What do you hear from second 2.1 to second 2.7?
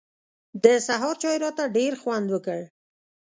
وکړ.